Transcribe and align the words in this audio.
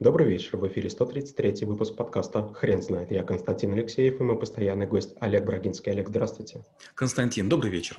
Добрый 0.00 0.28
вечер, 0.28 0.56
в 0.56 0.66
эфире 0.68 0.90
133 0.90 1.66
выпуск 1.66 1.96
подкаста 1.96 2.54
«Хрен 2.54 2.82
знает». 2.82 3.10
Я 3.10 3.24
Константин 3.24 3.72
Алексеев 3.72 4.20
и 4.20 4.22
мой 4.22 4.38
постоянный 4.38 4.86
гость 4.86 5.16
Олег 5.18 5.44
Брагинский. 5.44 5.90
Олег, 5.90 6.08
здравствуйте. 6.08 6.62
Константин, 6.94 7.48
добрый 7.48 7.72
вечер. 7.72 7.98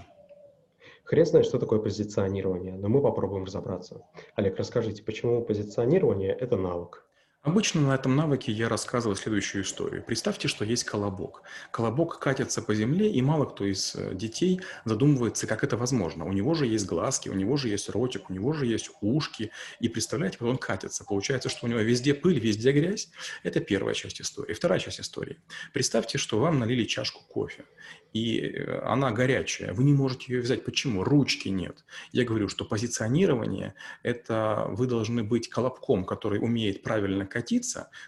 Хрен 1.04 1.26
знает, 1.26 1.46
что 1.46 1.60
такое 1.60 1.80
позиционирование, 1.80 2.78
но 2.78 2.88
мы 2.88 3.02
попробуем 3.02 3.44
разобраться. 3.44 4.02
Олег, 4.36 4.56
расскажите, 4.56 5.04
почему 5.04 5.44
позиционирование– 5.44 6.32
это 6.40 6.56
навык? 6.56 7.04
Обычно 7.50 7.82
на 7.82 7.96
этом 7.96 8.16
навыке 8.16 8.52
я 8.52 8.70
рассказываю 8.70 9.16
следующую 9.16 9.64
историю. 9.64 10.04
Представьте, 10.04 10.48
что 10.48 10.64
есть 10.64 10.84
колобок. 10.84 11.42
Колобок 11.72 12.20
катится 12.20 12.62
по 12.62 12.76
земле, 12.76 13.12
и 13.12 13.24
мало 13.24 13.46
кто 13.46 13.66
из 13.66 13.96
э, 13.96 14.14
детей 14.14 14.62
задумывается, 14.86 15.48
как 15.48 15.64
это 15.64 15.76
возможно. 15.76 16.26
У 16.26 16.32
него 16.32 16.54
же 16.54 16.68
есть 16.68 16.86
глазки, 16.86 17.28
у 17.28 17.34
него 17.34 17.58
же 17.58 17.70
есть 17.70 17.90
ротик, 17.90 18.30
у 18.30 18.34
него 18.34 18.54
же 18.54 18.68
есть 18.68 18.92
ушки. 19.02 19.50
И 19.80 19.90
представляете, 19.90 20.38
вот 20.42 20.50
он 20.52 20.58
катится. 20.60 21.04
Получается, 21.04 21.50
что 21.50 21.66
у 21.66 21.70
него 21.70 21.80
везде 21.80 22.14
пыль, 22.14 22.40
везде 22.40 22.72
грязь. 22.72 23.10
Это 23.42 23.62
первая 23.62 23.96
часть 23.96 24.22
истории. 24.22 24.54
Вторая 24.54 24.78
часть 24.78 25.00
истории. 25.00 25.40
Представьте, 25.74 26.20
что 26.20 26.40
вам 26.40 26.60
налили 26.60 26.84
чашку 26.84 27.24
кофе, 27.28 27.66
и 28.14 28.40
э, 28.42 28.80
она 28.82 29.12
горячая. 29.12 29.74
Вы 29.74 29.86
не 29.86 29.94
можете 29.94 30.34
ее 30.34 30.42
взять. 30.42 30.64
Почему? 30.64 31.04
Ручки 31.04 31.50
нет. 31.50 31.84
Я 32.12 32.26
говорю, 32.26 32.48
что 32.48 32.64
позиционирование– 32.66 33.74
это 34.04 34.68
вы 34.70 34.86
должны 34.86 35.24
быть 35.24 35.50
колобком, 35.50 36.06
который 36.06 36.40
умеет 36.40 36.84
правильно 36.84 37.26
катиться, 37.26 37.39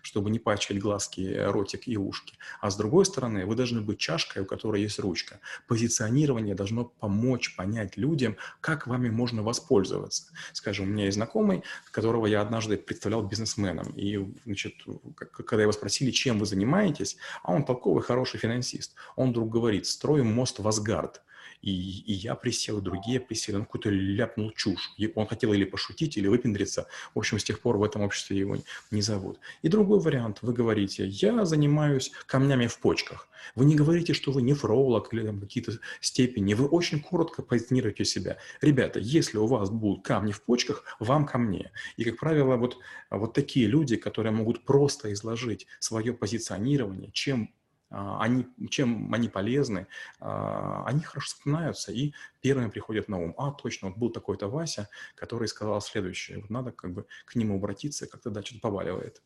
чтобы 0.01 0.29
не 0.29 0.39
пачкать 0.39 0.79
глазки, 0.79 1.37
ротик 1.37 1.87
и 1.87 1.97
ушки. 1.97 2.37
А 2.59 2.69
с 2.69 2.75
другой 2.75 3.05
стороны, 3.05 3.45
вы 3.45 3.55
должны 3.55 3.81
быть 3.81 3.99
чашкой, 3.99 4.43
у 4.43 4.45
которой 4.45 4.81
есть 4.81 4.99
ручка. 4.99 5.39
Позиционирование 5.67 6.55
должно 6.55 6.85
помочь 6.85 7.55
понять 7.55 7.97
людям, 7.97 8.37
как 8.59 8.87
вами 8.87 9.09
можно 9.09 9.43
воспользоваться. 9.43 10.31
Скажем, 10.53 10.85
у 10.87 10.89
меня 10.89 11.05
есть 11.05 11.15
знакомый, 11.15 11.63
которого 11.91 12.25
я 12.25 12.41
однажды 12.41 12.77
представлял 12.77 13.23
бизнесменом. 13.23 13.91
И, 13.95 14.19
значит, 14.45 14.75
когда 15.15 15.63
его 15.63 15.71
спросили, 15.71 16.11
чем 16.11 16.39
вы 16.39 16.45
занимаетесь, 16.45 17.17
а 17.43 17.53
он 17.53 17.65
толковый, 17.65 18.03
хороший 18.03 18.39
финансист, 18.39 18.95
он 19.15 19.31
вдруг 19.31 19.49
говорит, 19.49 19.85
строим 19.85 20.27
мост 20.27 20.59
в 20.59 20.67
Асгард. 20.67 21.21
И, 21.61 21.71
и 21.71 22.13
я 22.13 22.35
присел, 22.35 22.81
другие 22.81 23.19
присели. 23.19 23.55
Он 23.55 23.65
какую-то 23.65 23.89
ляпнул 23.89 24.51
чушь. 24.51 24.91
И 24.97 25.11
он 25.15 25.27
хотел 25.27 25.53
или 25.53 25.63
пошутить, 25.63 26.17
или 26.17 26.27
выпендриться. 26.27 26.87
В 27.13 27.19
общем, 27.19 27.39
с 27.39 27.43
тех 27.43 27.59
пор 27.59 27.77
в 27.77 27.83
этом 27.83 28.01
обществе 28.01 28.37
его 28.37 28.57
не 28.89 29.01
зовут. 29.01 29.39
И 29.61 29.67
другой 29.67 29.99
вариант. 29.99 30.39
Вы 30.41 30.53
говорите, 30.53 31.05
я 31.07 31.45
занимаюсь 31.45 32.11
камнями 32.25 32.67
в 32.67 32.79
почках. 32.79 33.27
Вы 33.55 33.65
не 33.65 33.75
говорите, 33.75 34.13
что 34.13 34.31
вы 34.31 34.41
нефролог 34.41 35.13
или 35.13 35.25
там 35.25 35.39
какие-то 35.39 35.73
степени. 35.99 36.53
Вы 36.53 36.67
очень 36.67 36.99
коротко 36.99 37.41
позиционируете 37.41 38.05
себя. 38.05 38.37
Ребята, 38.61 38.99
если 38.99 39.37
у 39.37 39.45
вас 39.45 39.69
будут 39.69 40.03
камни 40.03 40.31
в 40.31 40.43
почках, 40.43 40.83
вам 40.99 41.25
ко 41.25 41.37
мне. 41.37 41.71
И, 41.97 42.03
как 42.03 42.17
правило, 42.17 42.55
вот, 42.55 42.77
вот 43.09 43.33
такие 43.33 43.67
люди, 43.67 43.95
которые 43.95 44.31
могут 44.31 44.65
просто 44.65 45.11
изложить 45.13 45.67
свое 45.79 46.13
позиционирование, 46.13 47.11
чем 47.11 47.53
они, 47.91 48.47
чем 48.69 49.13
они 49.13 49.29
полезны, 49.29 49.87
а, 50.19 50.83
они 50.85 51.01
хорошо 51.01 51.27
вспоминаются 51.27 51.91
и 51.91 52.13
первыми 52.41 52.69
приходят 52.69 53.09
на 53.09 53.19
ум. 53.19 53.35
А, 53.37 53.51
точно, 53.51 53.89
вот 53.89 53.97
был 53.97 54.09
такой-то 54.09 54.47
Вася, 54.47 54.89
который 55.15 55.47
сказал 55.47 55.81
следующее. 55.81 56.39
Вот 56.39 56.49
надо 56.49 56.71
как 56.71 56.93
бы 56.93 57.05
к 57.25 57.35
нему 57.35 57.57
обратиться, 57.57 58.07
как 58.07 58.21
тогда 58.21 58.41
что-то 58.41 58.61
поваливает. 58.61 59.21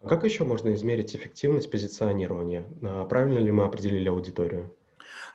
А 0.00 0.08
как 0.08 0.24
еще 0.24 0.44
можно 0.44 0.74
измерить 0.74 1.14
эффективность 1.14 1.70
позиционирования? 1.70 2.62
Правильно 3.08 3.38
ли 3.38 3.52
мы 3.52 3.64
определили 3.64 4.08
аудиторию? 4.08 4.74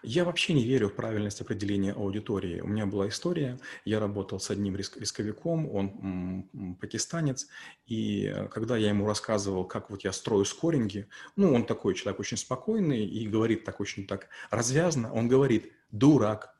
Я 0.03 0.25
вообще 0.25 0.53
не 0.53 0.63
верю 0.63 0.89
в 0.89 0.95
правильность 0.95 1.41
определения 1.41 1.91
аудитории. 1.91 2.61
У 2.61 2.67
меня 2.67 2.85
была 2.85 3.07
история, 3.09 3.59
я 3.83 3.99
работал 3.99 4.39
с 4.39 4.49
одним 4.49 4.75
рисковиком, 4.75 5.69
он 5.69 6.77
пакистанец, 6.79 7.47
и 7.85 8.25
э, 8.25 8.47
когда 8.47 8.77
я 8.77 8.89
ему 8.89 9.07
рассказывал, 9.07 9.65
как 9.65 9.89
вот 9.89 10.03
я 10.03 10.11
строю 10.11 10.45
скоринги, 10.45 11.07
ну, 11.35 11.53
он 11.53 11.65
такой 11.65 11.95
человек 11.95 12.19
очень 12.19 12.37
спокойный 12.37 13.05
и 13.05 13.27
говорит 13.27 13.63
так 13.63 13.79
очень 13.79 14.07
так 14.07 14.29
развязно, 14.49 15.11
он 15.11 15.27
говорит, 15.27 15.71
дурак, 15.91 16.55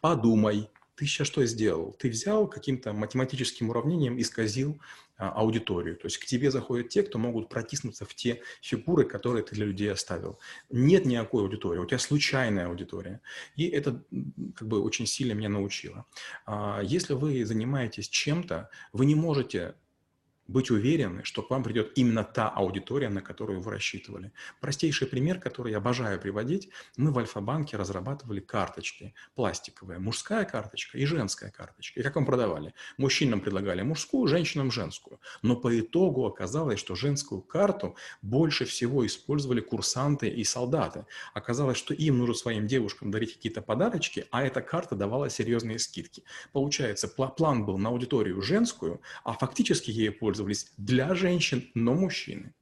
подумай, 0.00 0.70
ты 0.96 1.06
сейчас 1.06 1.26
что 1.26 1.44
сделал? 1.44 1.92
Ты 1.98 2.08
взял 2.08 2.46
каким-то 2.48 2.92
математическим 2.92 3.70
уравнением, 3.70 4.20
исказил 4.20 4.80
а, 5.16 5.30
аудиторию. 5.30 5.96
То 5.96 6.06
есть 6.06 6.18
к 6.18 6.24
тебе 6.24 6.50
заходят 6.50 6.88
те, 6.88 7.02
кто 7.02 7.18
могут 7.18 7.48
протиснуться 7.48 8.04
в 8.04 8.14
те 8.14 8.42
фигуры, 8.60 9.04
которые 9.04 9.44
ты 9.44 9.54
для 9.54 9.66
людей 9.66 9.90
оставил. 9.92 10.38
Нет 10.70 11.04
никакой 11.04 11.42
аудитории, 11.42 11.78
у 11.78 11.86
тебя 11.86 11.98
случайная 11.98 12.66
аудитория. 12.66 13.20
И 13.56 13.68
это 13.68 14.02
как 14.56 14.68
бы 14.68 14.80
очень 14.80 15.06
сильно 15.06 15.32
меня 15.32 15.48
научило. 15.48 16.06
А, 16.46 16.80
если 16.82 17.14
вы 17.14 17.44
занимаетесь 17.44 18.08
чем-то, 18.08 18.70
вы 18.92 19.06
не 19.06 19.14
можете 19.14 19.74
быть 20.46 20.70
уверены, 20.70 21.24
что 21.24 21.42
к 21.42 21.50
вам 21.50 21.62
придет 21.62 21.92
именно 21.96 22.22
та 22.22 22.48
аудитория, 22.48 23.08
на 23.08 23.22
которую 23.22 23.60
вы 23.60 23.70
рассчитывали. 23.70 24.32
Простейший 24.60 25.06
пример, 25.06 25.40
который 25.40 25.72
я 25.72 25.78
обожаю 25.78 26.20
приводить. 26.20 26.68
Мы 26.96 27.12
в 27.12 27.18
Альфа-банке 27.18 27.76
разрабатывали 27.76 28.40
карточки 28.40 29.14
пластиковые. 29.34 29.98
Мужская 29.98 30.44
карточка 30.44 30.98
и 30.98 31.06
женская 31.06 31.50
карточка. 31.50 32.00
И 32.00 32.02
как 32.02 32.16
вам 32.16 32.26
продавали? 32.26 32.74
Мужчинам 32.98 33.40
предлагали 33.40 33.82
мужскую, 33.82 34.28
женщинам 34.28 34.70
женскую. 34.70 35.18
Но 35.42 35.56
по 35.56 35.78
итогу 35.78 36.26
оказалось, 36.26 36.78
что 36.78 36.94
женскую 36.94 37.40
карту 37.40 37.96
больше 38.20 38.64
всего 38.66 39.06
использовали 39.06 39.60
курсанты 39.60 40.28
и 40.28 40.44
солдаты. 40.44 41.06
Оказалось, 41.32 41.78
что 41.78 41.94
им 41.94 42.18
нужно 42.18 42.34
своим 42.34 42.66
девушкам 42.66 43.10
дарить 43.10 43.34
какие-то 43.34 43.62
подарочки, 43.62 44.26
а 44.30 44.44
эта 44.44 44.60
карта 44.60 44.94
давала 44.94 45.30
серьезные 45.30 45.78
скидки. 45.78 46.22
Получается, 46.52 47.08
план 47.08 47.64
был 47.64 47.78
на 47.78 47.88
аудиторию 47.88 48.42
женскую, 48.42 49.00
а 49.24 49.32
фактически 49.32 49.90
ей 49.90 50.10
пользовались 50.10 50.33
использовались 50.34 50.72
для 50.76 51.14
женщин, 51.14 51.70
но 51.74 51.94
мужчины. 51.94 52.52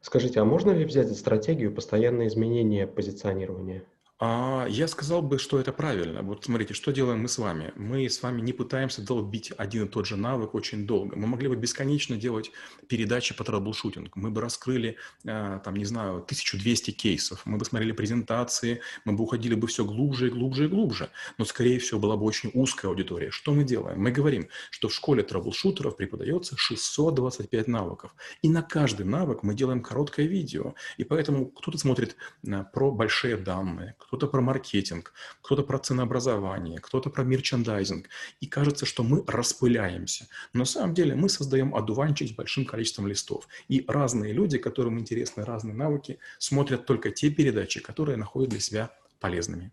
Скажите, 0.00 0.40
а 0.40 0.44
можно 0.44 0.72
ли 0.72 0.84
взять 0.84 1.06
за 1.06 1.14
стратегию 1.14 1.72
постоянное 1.72 2.26
изменение 2.26 2.88
позиционирования? 2.88 3.84
А, 4.24 4.66
я 4.68 4.86
сказал 4.86 5.20
бы, 5.20 5.40
что 5.40 5.58
это 5.58 5.72
правильно. 5.72 6.22
Вот 6.22 6.44
смотрите, 6.44 6.74
что 6.74 6.92
делаем 6.92 7.22
мы 7.22 7.28
с 7.28 7.38
вами? 7.38 7.72
Мы 7.74 8.08
с 8.08 8.22
вами 8.22 8.40
не 8.40 8.52
пытаемся 8.52 9.02
долбить 9.02 9.52
один 9.58 9.86
и 9.86 9.88
тот 9.88 10.06
же 10.06 10.16
навык 10.16 10.54
очень 10.54 10.86
долго. 10.86 11.16
Мы 11.16 11.26
могли 11.26 11.48
бы 11.48 11.56
бесконечно 11.56 12.16
делать 12.16 12.52
передачи 12.86 13.34
по 13.34 13.42
troubleshooting 13.42 14.04
у. 14.04 14.12
Мы 14.14 14.30
бы 14.30 14.40
раскрыли, 14.40 14.96
а, 15.26 15.58
там, 15.58 15.74
не 15.74 15.84
знаю, 15.84 16.22
1200 16.22 16.92
кейсов. 16.92 17.42
Мы 17.46 17.58
бы 17.58 17.64
смотрели 17.64 17.90
презентации, 17.90 18.80
мы 19.04 19.14
бы 19.14 19.24
уходили 19.24 19.56
бы 19.56 19.66
все 19.66 19.84
глубже 19.84 20.28
и 20.28 20.30
глубже 20.30 20.66
и 20.66 20.68
глубже. 20.68 21.10
Но, 21.36 21.44
скорее 21.44 21.80
всего, 21.80 21.98
была 21.98 22.16
бы 22.16 22.24
очень 22.24 22.52
узкая 22.54 22.92
аудитория. 22.92 23.32
Что 23.32 23.52
мы 23.52 23.64
делаем? 23.64 24.00
Мы 24.00 24.12
говорим, 24.12 24.48
что 24.70 24.86
в 24.88 24.94
школе 24.94 25.24
трэблшутеров 25.24 25.96
преподается 25.96 26.56
625 26.56 27.66
навыков. 27.66 28.14
И 28.40 28.48
на 28.48 28.62
каждый 28.62 29.04
навык 29.04 29.42
мы 29.42 29.56
делаем 29.56 29.82
короткое 29.82 30.26
видео. 30.26 30.76
И 30.96 31.02
поэтому 31.02 31.46
кто-то 31.46 31.76
смотрит 31.76 32.14
а, 32.46 32.62
про 32.62 32.92
большие 32.92 33.36
данные, 33.36 33.96
кто-то 34.12 34.26
про 34.26 34.42
маркетинг, 34.42 35.14
кто-то 35.40 35.62
про 35.62 35.78
ценообразование, 35.78 36.78
кто-то 36.80 37.08
про 37.08 37.24
мерчендайзинг. 37.24 38.10
И 38.40 38.46
кажется, 38.46 38.84
что 38.84 39.02
мы 39.02 39.24
распыляемся. 39.26 40.28
Но 40.52 40.60
на 40.60 40.64
самом 40.66 40.92
деле 40.92 41.14
мы 41.14 41.30
создаем 41.30 41.74
одуванчик 41.74 42.28
с 42.28 42.32
большим 42.32 42.66
количеством 42.66 43.06
листов. 43.06 43.48
И 43.68 43.82
разные 43.88 44.34
люди, 44.34 44.58
которым 44.58 44.98
интересны 44.98 45.46
разные 45.46 45.74
навыки, 45.74 46.18
смотрят 46.38 46.84
только 46.84 47.10
те 47.10 47.30
передачи, 47.30 47.80
которые 47.80 48.18
находят 48.18 48.50
для 48.50 48.60
себя 48.60 48.90
полезными. 49.18 49.72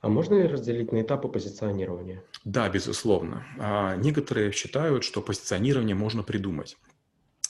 А 0.00 0.08
можно 0.08 0.34
ли 0.34 0.46
разделить 0.46 0.92
на 0.92 1.02
этапы 1.02 1.26
позиционирования? 1.26 2.22
Да, 2.44 2.68
безусловно. 2.68 3.44
А 3.58 3.96
некоторые 3.96 4.52
считают, 4.52 5.02
что 5.02 5.22
позиционирование 5.22 5.96
можно 5.96 6.22
придумать. 6.22 6.76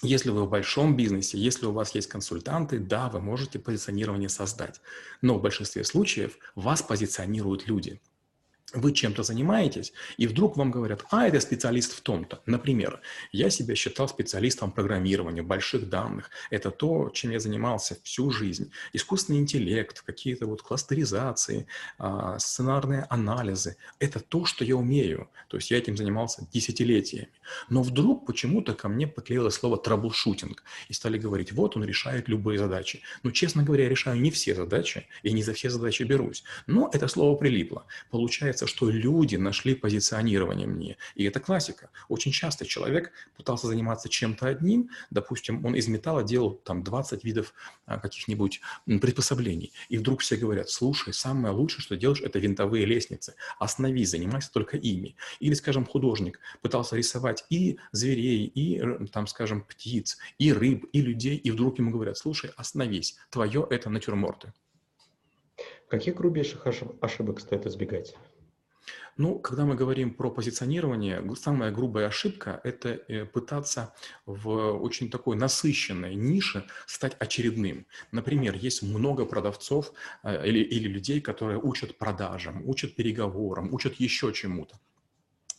Если 0.03 0.31
вы 0.31 0.45
в 0.45 0.49
большом 0.49 0.97
бизнесе, 0.97 1.39
если 1.39 1.67
у 1.67 1.73
вас 1.73 1.95
есть 1.95 2.09
консультанты, 2.09 2.79
да, 2.79 3.09
вы 3.09 3.21
можете 3.21 3.59
позиционирование 3.59 4.29
создать. 4.29 4.81
Но 5.23 5.39
в 5.39 5.43
большинстве 5.43 5.83
случаев 5.83 6.39
вас 6.55 6.83
позиционируют 6.83 7.67
люди 7.67 8.01
вы 8.75 8.93
чем-то 8.93 9.23
занимаетесь, 9.23 9.93
и 10.17 10.27
вдруг 10.27 10.57
вам 10.57 10.71
говорят, 10.71 11.05
а, 11.11 11.27
это 11.27 11.41
специалист 11.41 11.93
в 11.93 12.01
том-то. 12.01 12.41
Например, 12.47 13.01
я 13.33 13.51
себя 13.51 13.75
считал 13.75 14.09
специалистом 14.09 14.73
программирования, 14.73 15.43
больших 15.43 15.89
данных. 15.89 16.31
Это 16.51 16.71
то, 16.71 17.11
чем 17.11 17.31
я 17.31 17.41
занимался 17.41 17.97
всю 18.03 18.31
жизнь. 18.31 18.71
Искусственный 18.93 19.39
интеллект, 19.39 20.03
какие-то 20.03 20.47
вот 20.47 20.63
кластеризации, 20.63 21.67
а, 21.99 22.39
сценарные 22.39 23.07
анализы. 23.09 23.77
Это 23.99 24.21
то, 24.21 24.45
что 24.45 24.65
я 24.65 24.77
умею. 24.77 25.29
То 25.49 25.57
есть 25.57 25.71
я 25.71 25.79
этим 25.79 25.97
занимался 25.97 26.47
десятилетиями. 26.53 27.31
Но 27.71 27.83
вдруг 27.83 28.27
почему-то 28.27 28.75
ко 28.75 28.89
мне 28.89 29.07
поклеилось 29.07 29.55
слово 29.55 29.79
troubleshooting. 29.79 30.63
И 30.89 30.93
стали 30.93 31.19
говорить, 31.19 31.53
вот 31.53 31.77
он 31.77 31.85
решает 31.85 32.29
любые 32.29 32.59
задачи. 32.59 33.01
Но, 33.23 33.31
честно 33.31 33.63
говоря, 33.63 33.85
я 33.85 33.91
решаю 33.91 34.21
не 34.21 34.31
все 34.31 34.55
задачи, 34.55 35.07
и 35.23 35.33
не 35.33 35.43
за 35.43 35.55
все 35.55 35.71
задачи 35.71 36.03
берусь. 36.03 36.45
Но 36.67 36.91
это 36.93 37.09
слово 37.09 37.37
прилипло. 37.37 37.87
Получается, 38.11 38.58
получается, 38.59 38.67
что 38.67 38.91
люди 38.91 39.37
нашли 39.37 39.75
позиционирование 39.75 40.67
мне. 40.67 40.97
И 41.17 41.25
это 41.25 41.41
классика. 41.41 41.91
Очень 42.09 42.33
часто 42.33 42.65
человек 42.67 43.13
пытался 43.37 43.67
заниматься 43.67 44.09
чем-то 44.09 44.47
одним, 44.47 44.91
допустим, 45.11 45.65
он 45.65 45.75
из 45.75 45.89
металла 45.89 46.23
делал 46.25 46.61
там 46.65 46.83
20 46.83 47.25
видов 47.25 47.55
а, 47.87 47.99
каких-нибудь 47.99 48.61
приспособлений. 49.01 49.73
И 49.91 49.99
вдруг 49.99 50.21
все 50.21 50.37
говорят, 50.37 50.71
слушай, 50.71 51.13
самое 51.13 51.55
лучшее, 51.55 51.83
что 51.83 51.97
делаешь, 51.97 52.21
это 52.21 52.39
винтовые 52.39 52.87
лестницы. 52.87 53.35
Остановись, 53.59 54.11
занимайся 54.11 54.51
только 54.53 54.77
ими. 54.77 55.15
Или, 55.41 55.55
скажем, 55.55 55.85
художник 55.85 56.41
пытался 56.63 56.97
рисовать 56.97 57.45
и 57.51 57.79
зверей, 57.93 58.47
и, 58.47 58.83
там, 59.13 59.27
скажем, 59.27 59.63
птиц, 59.63 60.19
и 60.39 60.53
рыб, 60.53 60.85
и 60.93 61.01
людей, 61.01 61.37
и 61.37 61.51
вдруг 61.51 61.79
ему 61.79 61.91
говорят, 61.91 62.17
слушай, 62.19 62.51
остановись, 62.57 63.17
твое 63.31 63.67
это 63.71 63.91
натюрморты. 63.91 64.53
Каких 65.89 66.17
грубейших 66.17 66.67
ошибок 67.01 67.41
стоит 67.41 67.67
избегать? 67.67 68.15
Ну, 69.19 69.41
когда 69.41 69.65
мы 69.65 69.75
говорим 69.75 70.15
про 70.15 70.31
позиционирование, 70.31 71.21
самая 71.35 71.73
грубая 71.73 72.07
ошибка– 72.07 72.61
это 72.65 73.01
э, 73.09 73.25
пытаться 73.25 73.93
в 74.27 74.49
очень 74.81 75.11
такой 75.11 75.37
насыщенной 75.37 76.15
нише 76.15 76.65
стать 76.87 77.17
очередным. 77.19 77.87
Например, 78.13 78.55
есть 78.55 78.83
много 78.83 79.25
продавцов 79.27 79.93
э, 80.23 80.47
или, 80.47 80.61
или 80.61 80.87
людей, 80.87 81.21
которые 81.21 81.59
учат 81.59 81.99
продажам, 81.99 82.63
учат 82.65 82.95
переговорам, 82.95 83.75
учат 83.75 83.95
еще 83.95 84.33
чему-то. 84.33 84.79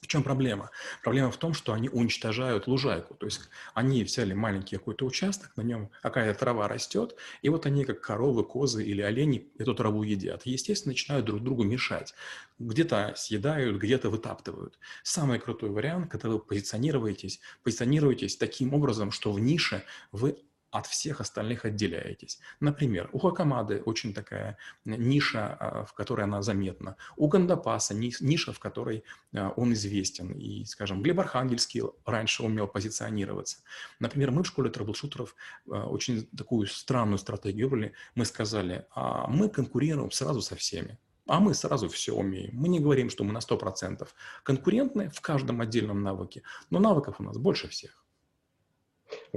Чем 0.10 0.24
проблема? 0.24 0.72
Проблема 1.04 1.30
в 1.30 1.38
том, 1.38 1.54
что 1.54 1.72
они 1.72 1.88
уничтожают 1.88 2.66
лужайку. 2.66 3.14
То 3.14 3.28
есть 3.28 3.42
они 3.76 4.04
взяли 4.04 4.34
маленький 4.34 4.76
какой-то 4.76 5.06
участок, 5.06 5.52
на 5.56 5.62
нем 5.62 5.92
какая-то 6.02 6.40
трава 6.40 6.68
растет, 6.68 7.16
и 7.44 7.50
вот 7.50 7.68
они, 7.68 7.86
как 7.86 8.02
коровы, 8.02 8.44
козы 8.44 8.84
или 8.84 9.04
олени, 9.04 9.52
эту 9.60 9.76
траву 9.76 10.02
едят. 10.02 10.48
Естественно, 10.48 10.94
начинают 10.94 11.28
друг 11.28 11.44
другу 11.44 11.64
мешать. 11.64 12.16
Где-то 12.58 13.14
съедают, 13.16 13.78
где-то 13.78 14.10
вытаптывают. 14.10 14.80
Самый 15.04 15.38
крутой 15.38 15.70
вариант, 15.70 16.10
когда 16.10 16.30
вы 16.30 16.40
позиционируетесь, 16.40 17.40
позиционируетесь 17.62 18.36
таким 18.36 18.74
образом, 18.74 19.12
что 19.12 19.32
в 19.32 19.40
нише 19.40 19.84
вы 20.12 20.40
от 20.72 20.86
всех 20.88 21.22
остальных 21.22 21.66
отделяетесь. 21.66 22.40
Например, 22.60 23.10
у 23.14 23.20
Хакамады 23.20 23.82
очень 23.86 24.14
такая 24.14 24.58
ниша, 24.86 25.58
а, 25.60 25.86
в 25.86 25.94
которой 25.94 26.24
она 26.24 26.42
заметна. 26.42 26.96
У 27.16 27.28
Гандапаса 27.28 27.94
ниша, 27.96 28.54
в 28.54 28.60
которой 28.60 29.04
а, 29.34 29.50
он 29.56 29.74
известен. 29.74 30.32
И, 30.34 30.66
скажем, 30.66 31.02
Глеб 31.02 31.20
Архангельский 31.20 31.82
раньше 32.06 32.44
умел 32.44 32.68
позиционироваться. 32.68 33.58
Например, 34.00 34.32
мы 34.32 34.44
в 34.44 34.48
школе 34.48 34.70
трэблшутеров 34.70 35.36
а, 35.70 35.86
очень 35.88 36.28
такую 36.38 36.68
странную 36.68 37.18
стратегию 37.18 37.70
выбрали. 37.70 37.94
Мы 38.16 38.26
сказали, 38.26 38.86
а 38.92 39.28
мы 39.28 39.50
конкурируем 39.50 40.12
сразу 40.12 40.42
со 40.42 40.56
всеми. 40.56 40.98
А 41.28 41.40
мы 41.40 41.54
сразу 41.54 41.88
все 41.90 42.14
умеем. 42.14 42.52
Мы 42.54 42.70
не 42.70 42.80
говорим, 42.80 43.10
что 43.10 43.24
мы 43.24 43.32
на 43.34 43.38
100% 43.38 44.08
конкурентны 44.44 45.10
в 45.10 45.22
каждом 45.22 45.62
отдельном 45.62 46.02
навыке, 46.02 46.42
но 46.72 46.80
навыков 46.80 47.18
у 47.20 47.24
нас 47.24 47.38
больше 47.38 47.68
всех. 47.68 48.04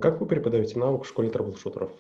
Как 0.01 0.21
вы 0.21 0.27
преподаете 0.27 0.79
навык 0.79 1.05
в 1.05 1.09
школе 1.09 1.29
трэблшутеров? 1.29 1.91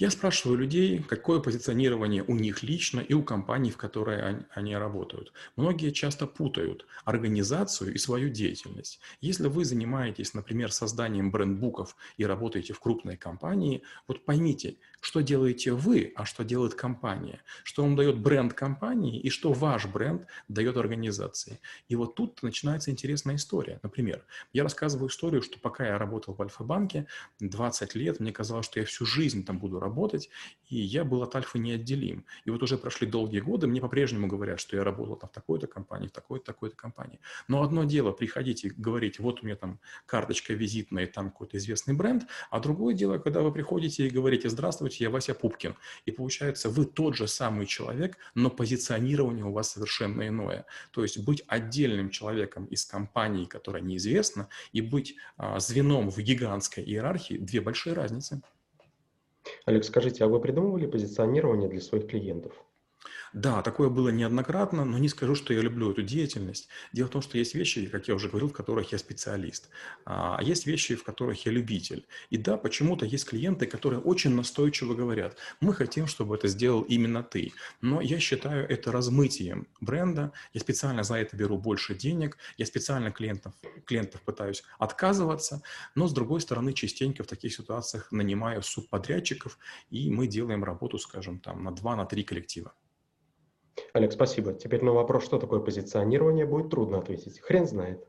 Я 0.00 0.10
спрашиваю 0.10 0.58
людей, 0.58 1.02
какое 1.02 1.40
позиционирование 1.40 2.22
у 2.22 2.36
них 2.36 2.62
лично 2.62 3.00
и 3.00 3.14
у 3.14 3.24
компаний, 3.24 3.72
в 3.72 3.76
которой 3.76 4.44
они 4.54 4.76
работают. 4.76 5.32
Многие 5.56 5.90
часто 5.90 6.28
путают 6.28 6.86
организацию 7.04 7.92
и 7.92 7.98
свою 7.98 8.28
деятельность. 8.28 9.00
Если 9.20 9.48
вы 9.48 9.64
занимаетесь, 9.64 10.34
например, 10.34 10.70
созданием 10.70 11.32
брендбуков 11.32 11.96
и 12.16 12.24
работаете 12.24 12.74
в 12.74 12.78
крупной 12.78 13.16
компании, 13.16 13.82
вот 14.06 14.24
поймите, 14.24 14.76
что 15.00 15.20
делаете 15.20 15.72
вы, 15.72 16.12
а 16.14 16.24
что 16.24 16.44
делает 16.44 16.74
компания, 16.76 17.40
что 17.64 17.82
вам 17.82 17.96
дает 17.96 18.20
бренд 18.20 18.52
компании 18.52 19.18
и 19.18 19.30
что 19.30 19.52
ваш 19.52 19.86
бренд 19.86 20.28
дает 20.46 20.76
организации. 20.76 21.58
И 21.88 21.96
вот 21.96 22.14
тут 22.14 22.40
начинается 22.44 22.92
интересная 22.92 23.34
история. 23.34 23.80
Например, 23.82 24.24
я 24.52 24.62
рассказываю 24.62 25.08
историю, 25.08 25.42
что 25.42 25.58
пока 25.58 25.84
я 25.88 25.98
работал 25.98 26.34
в 26.34 26.42
Альфа-банке 26.42 27.08
20 27.40 27.96
лет, 27.96 28.20
мне 28.20 28.30
казалось, 28.30 28.66
что 28.66 28.78
я 28.78 28.86
всю 28.86 29.04
жизнь 29.04 29.44
там 29.44 29.58
буду 29.58 29.80
работать, 29.80 29.87
и 30.68 30.76
я 30.76 31.04
был 31.04 31.22
от 31.22 31.34
Альфа 31.34 31.58
неотделим. 31.58 32.24
И 32.44 32.50
вот 32.50 32.62
уже 32.62 32.78
прошли 32.78 33.06
долгие 33.06 33.40
годы, 33.40 33.66
мне 33.66 33.80
по-прежнему 33.80 34.26
говорят, 34.26 34.60
что 34.60 34.76
я 34.76 34.84
работал 34.84 35.16
там 35.16 35.30
в 35.30 35.32
такой-то 35.32 35.66
компании, 35.66 36.08
в 36.08 36.12
такой-то, 36.12 36.44
такой-то 36.46 36.76
компании. 36.76 37.20
Но 37.48 37.62
одно 37.62 37.84
дело 37.84 38.12
приходить 38.12 38.64
и 38.64 38.70
говорить, 38.70 39.18
вот 39.18 39.42
у 39.42 39.46
меня 39.46 39.56
там 39.56 39.80
карточка 40.06 40.54
визитная, 40.54 41.06
там 41.06 41.30
какой-то 41.30 41.56
известный 41.56 41.94
бренд, 41.94 42.26
а 42.50 42.60
другое 42.60 42.94
дело, 42.94 43.18
когда 43.18 43.40
вы 43.40 43.52
приходите 43.52 44.06
и 44.06 44.10
говорите, 44.10 44.48
здравствуйте, 44.48 45.04
я 45.04 45.10
Вася 45.10 45.34
Пупкин. 45.34 45.74
И 46.06 46.10
получается, 46.10 46.68
вы 46.68 46.84
тот 46.84 47.16
же 47.16 47.26
самый 47.26 47.66
человек, 47.66 48.16
но 48.34 48.50
позиционирование 48.50 49.44
у 49.44 49.52
вас 49.52 49.72
совершенно 49.72 50.28
иное. 50.28 50.66
То 50.92 51.02
есть 51.02 51.18
быть 51.18 51.42
отдельным 51.46 52.10
человеком 52.10 52.66
из 52.66 52.84
компании, 52.84 53.44
которая 53.44 53.82
неизвестна, 53.82 54.48
и 54.72 54.80
быть 54.80 55.16
а, 55.36 55.58
звеном 55.60 56.10
в 56.10 56.18
гигантской 56.18 56.84
иерархии– 56.84 57.34
две 57.38 57.60
большие 57.60 57.94
разницы. 57.94 58.42
Олег, 59.66 59.84
скажите, 59.84 60.24
а 60.24 60.28
вы 60.28 60.40
придумывали 60.40 60.86
позиционирование 60.86 61.68
для 61.68 61.80
своих 61.80 62.06
клиентов? 62.06 62.52
Да, 63.32 63.62
такое 63.62 63.88
было 63.88 64.08
неоднократно, 64.08 64.84
но 64.84 64.98
не 64.98 65.08
скажу, 65.08 65.34
что 65.34 65.52
я 65.52 65.60
люблю 65.60 65.90
эту 65.90 66.02
деятельность. 66.02 66.68
Дело 66.92 67.08
в 67.08 67.10
том, 67.10 67.22
что 67.22 67.38
есть 67.38 67.54
вещи, 67.54 67.86
как 67.86 68.08
я 68.08 68.14
уже 68.14 68.28
говорил, 68.28 68.48
в 68.48 68.52
которых 68.52 68.92
я 68.92 68.98
специалист, 68.98 69.68
а 70.04 70.40
есть 70.42 70.66
вещи, 70.66 70.94
в 70.94 71.04
которых 71.04 71.44
я 71.46 71.52
любитель. 71.52 72.06
И 72.30 72.38
да, 72.38 72.56
почему-то 72.56 73.04
есть 73.04 73.26
клиенты, 73.26 73.66
которые 73.66 74.00
очень 74.00 74.34
настойчиво 74.34 74.94
говорят, 74.94 75.36
мы 75.60 75.74
хотим, 75.74 76.06
чтобы 76.06 76.36
это 76.36 76.48
сделал 76.48 76.82
именно 76.82 77.22
ты. 77.22 77.52
Но 77.80 78.00
я 78.00 78.18
считаю 78.18 78.68
это 78.68 78.92
размытием 78.92 79.68
бренда, 79.80 80.32
я 80.52 80.60
специально 80.60 81.02
за 81.02 81.16
это 81.16 81.36
беру 81.36 81.58
больше 81.58 81.94
денег, 81.94 82.38
я 82.56 82.66
специально 82.66 83.10
клиентов, 83.10 83.54
клиентов 83.84 84.22
пытаюсь 84.22 84.62
отказываться, 84.78 85.62
но 85.94 86.08
с 86.08 86.12
другой 86.12 86.40
стороны, 86.40 86.72
частенько 86.72 87.22
в 87.22 87.26
таких 87.26 87.54
ситуациях 87.54 88.10
нанимаю 88.10 88.62
субподрядчиков, 88.62 89.58
и 89.90 90.10
мы 90.10 90.26
делаем 90.26 90.64
работу, 90.64 90.98
скажем, 90.98 91.40
там 91.40 91.62
на 91.62 91.70
2-3 91.70 92.24
коллектива. 92.24 92.72
Олег, 93.98 94.12
спасибо. 94.12 94.54
Теперь 94.54 94.84
на 94.84 94.92
вопрос, 94.92 95.24
что 95.24 95.38
такое 95.38 95.58
позиционирование, 95.58 96.46
будет 96.46 96.70
трудно 96.70 96.98
ответить. 96.98 97.40
Хрен 97.40 97.66
знает. 97.66 98.06